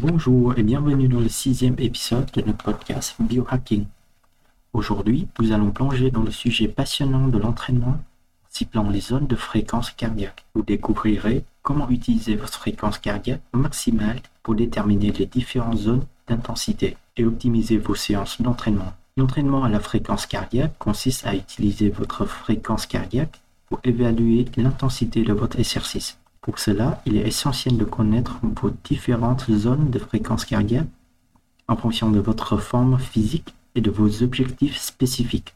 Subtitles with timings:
[0.00, 3.86] Bonjour et bienvenue dans le sixième épisode de notre podcast Biohacking.
[4.72, 8.00] Aujourd'hui, nous allons plonger dans le sujet passionnant de l'entraînement en
[8.48, 10.46] ciblant les zones de fréquence cardiaque.
[10.54, 17.24] Vous découvrirez comment utiliser votre fréquence cardiaque maximale pour déterminer les différentes zones d'intensité et
[17.24, 18.92] optimiser vos séances d'entraînement.
[19.16, 25.32] L'entraînement à la fréquence cardiaque consiste à utiliser votre fréquence cardiaque pour évaluer l'intensité de
[25.32, 26.17] votre exercice.
[26.48, 30.88] Pour cela, il est essentiel de connaître vos différentes zones de fréquence cardiaque
[31.68, 35.54] en fonction de votre forme physique et de vos objectifs spécifiques.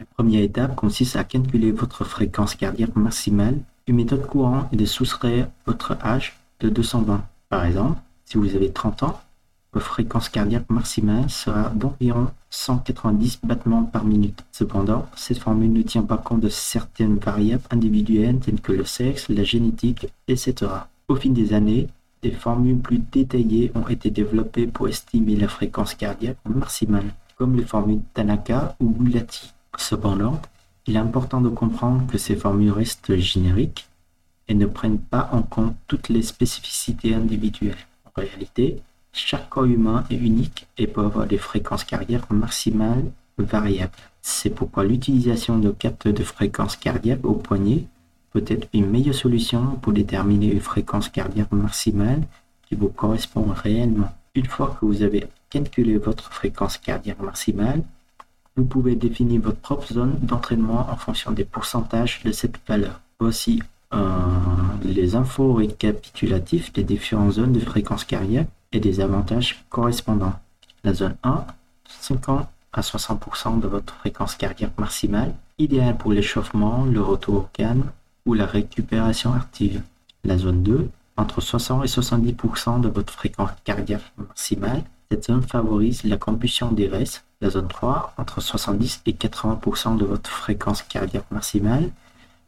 [0.00, 3.58] La première étape consiste à calculer votre fréquence cardiaque maximale.
[3.86, 7.22] Une méthode courante est de soustraire votre âge de 220.
[7.50, 9.20] Par exemple, si vous avez 30 ans,
[9.80, 14.44] fréquence cardiaque maximale sera d'environ 190 battements par minute.
[14.52, 19.28] Cependant, cette formule ne tient pas compte de certaines variables individuelles telles que le sexe,
[19.28, 20.70] la génétique, etc.
[21.08, 21.88] Au fil des années,
[22.22, 27.64] des formules plus détaillées ont été développées pour estimer la fréquence cardiaque maximale, comme les
[27.64, 29.52] formules Tanaka ou Gulati.
[29.76, 30.40] Cependant,
[30.86, 33.88] il est important de comprendre que ces formules restent génériques
[34.48, 37.86] et ne prennent pas en compte toutes les spécificités individuelles.
[38.04, 38.80] En réalité,
[39.16, 43.04] chaque corps humain est unique et peut avoir des fréquences cardiaques maximales
[43.38, 43.92] variables.
[44.22, 47.84] C'est pourquoi l'utilisation de capteurs de fréquence cardiaque au poignet
[48.32, 52.22] peut être une meilleure solution pour déterminer une fréquence cardiaque maximale
[52.68, 54.12] qui vous correspond réellement.
[54.34, 57.82] Une fois que vous avez calculé votre fréquence cardiaque maximale,
[58.56, 63.00] vous pouvez définir votre propre zone d'entraînement en fonction des pourcentages de cette valeur.
[63.20, 63.62] Voici
[63.94, 63.98] euh,
[64.82, 70.34] les infos récapitulatifs des différentes zones de fréquence cardiaque et des avantages correspondants.
[70.84, 71.44] La zone 1,
[71.88, 77.90] 50 à 60% de votre fréquence cardiaque maximale, idéale pour l'échauffement, le retour au calme
[78.26, 79.82] ou la récupération active.
[80.24, 84.82] La zone 2, entre 60 et 70% de votre fréquence cardiaque maximale.
[85.10, 87.24] Cette zone favorise la combustion des restes.
[87.40, 91.90] La zone 3, entre 70 et 80% de votre fréquence cardiaque maximale.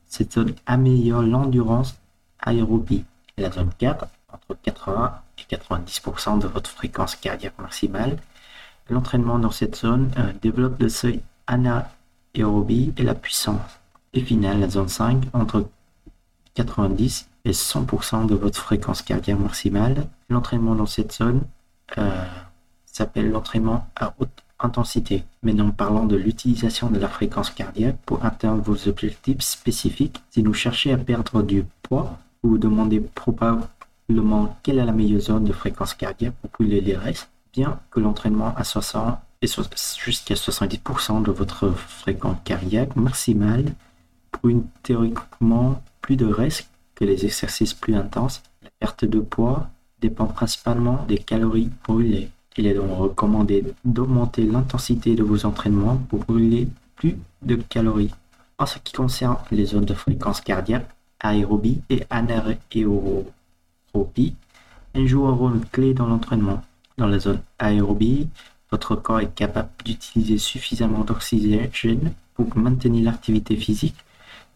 [0.07, 1.97] Cette zone améliore l'endurance
[2.41, 3.05] aérobie.
[3.37, 8.19] La zone 4, entre 80 et 90% de votre fréquence cardiaque maximale.
[8.91, 13.61] L'entraînement dans cette zone euh, développe le seuil anaérobie et la puissance.
[14.15, 15.69] Et final, la zone 5, entre
[16.55, 20.07] 90 et 100% de votre fréquence cardiaque maximale.
[20.29, 21.43] L'entraînement dans cette zone
[21.99, 22.25] euh,
[22.87, 25.25] s'appelle l'entraînement à haute intensité.
[25.43, 30.23] Maintenant, parlons de l'utilisation de la fréquence cardiaque pour atteindre vos objectifs spécifiques.
[30.31, 33.69] Si vous cherchez à perdre du poids, vous vous demandez probablement
[34.63, 38.55] quelle est la meilleure zone de fréquence cardiaque pour brûler les restes, bien que l'entraînement
[38.57, 43.75] à 60 et jusqu'à 70% de votre fréquence cardiaque maximale
[44.33, 48.43] brûle théoriquement plus de restes que les exercices plus intenses.
[48.63, 49.69] La perte de poids
[50.01, 52.31] dépend principalement des calories brûlées.
[52.57, 58.13] Il est donc recommandé d'augmenter l'intensité de vos entraînements pour brûler plus de calories.
[58.59, 60.89] En ce qui concerne les zones de fréquence cardiaque,
[61.21, 62.59] aérobie et anaérobie,
[64.95, 66.63] elle joue un rôle clé dans l'entraînement.
[66.97, 68.29] Dans la zone aérobie,
[68.71, 73.97] votre corps est capable d'utiliser suffisamment d'oxygène pour maintenir l'activité physique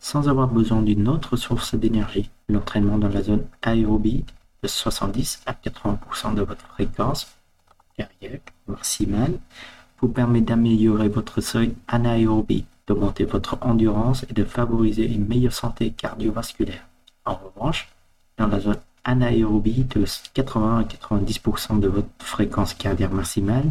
[0.01, 2.29] sans avoir besoin d'une autre source d'énergie.
[2.49, 4.25] L'entraînement dans la zone aérobie
[4.63, 7.29] de 70 à 80% de votre fréquence
[7.97, 9.39] cardiaque maximale
[10.01, 15.91] vous permet d'améliorer votre seuil anaérobie, d'augmenter votre endurance et de favoriser une meilleure santé
[15.93, 16.87] cardiovasculaire.
[17.25, 17.89] En revanche,
[18.37, 20.05] dans la zone anaérobie de
[20.35, 23.69] 80 à 90% de votre fréquence cardiaque maximale,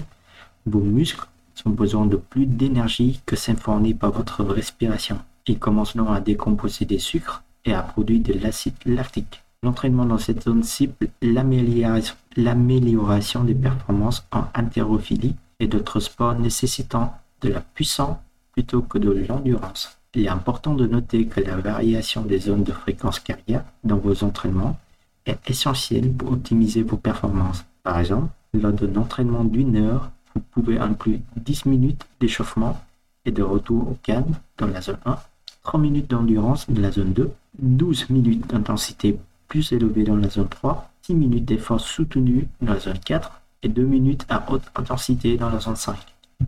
[0.66, 1.28] vos muscles
[1.66, 5.20] ont besoin de plus d'énergie que celle fournie par votre respiration.
[5.48, 9.44] Ils commencent donc à décomposer des sucres et à produire de l'acide lactique.
[9.64, 17.50] L'entraînement dans cette zone cible l'amélioration des performances en haltérophilie et d'autres sports nécessitant de
[17.50, 18.18] la puissance
[18.54, 20.00] plutôt que de l'endurance.
[20.16, 24.24] Il est important de noter que la variation des zones de fréquence cardiaque dans vos
[24.24, 24.78] entraînements
[25.26, 27.66] est essentiel pour optimiser vos performances.
[27.84, 32.80] Par exemple, lors d'un entraînement d'une heure, vous pouvez inclure 10 minutes d'échauffement
[33.26, 35.18] et de retour au calme dans la zone 1,
[35.64, 39.18] 3 minutes d'endurance dans la zone 2, 12 minutes d'intensité
[39.48, 43.70] plus élevée dans la zone 3, 6 minutes d'effort soutenu dans la zone 4 et
[43.70, 45.96] 2 minutes à haute intensité dans la zone 5.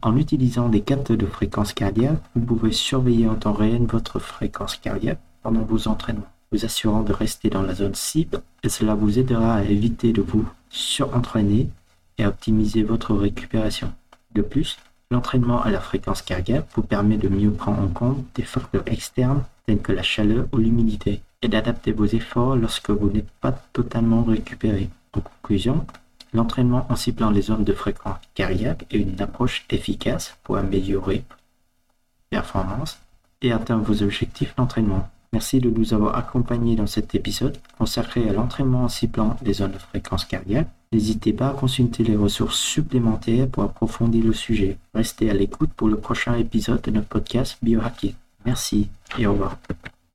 [0.01, 4.75] En utilisant des capteurs de fréquence cardiaque, vous pouvez surveiller en temps réel votre fréquence
[4.77, 9.17] cardiaque pendant vos entraînements vous assurant de rester dans la zone cible et cela vous
[9.17, 11.67] aidera à éviter de vous surentraîner
[12.19, 13.91] et à optimiser votre récupération.
[14.35, 14.77] De plus,
[15.09, 19.43] l'entraînement à la fréquence cardiaque vous permet de mieux prendre en compte des facteurs externes
[19.65, 24.23] tels que la chaleur ou l'humidité et d'adapter vos efforts lorsque vous n'êtes pas totalement
[24.23, 24.89] récupéré.
[25.13, 25.87] En conclusion,
[26.33, 31.23] l'entraînement en ciblant les zones de fréquence cardiaque est une approche efficace pour améliorer
[32.29, 32.99] performance
[33.41, 35.09] et atteindre vos objectifs d'entraînement.
[35.33, 39.71] Merci de nous avoir accompagnés dans cet épisode consacré à l'entraînement en ciblant les zones
[39.71, 40.69] de fréquence cardiaque.
[40.91, 44.77] N'hésitez pas à consulter les ressources supplémentaires pour approfondir le sujet.
[44.93, 48.13] Restez à l'écoute pour le prochain épisode de notre podcast Biohacking.
[48.45, 49.57] Merci et au revoir.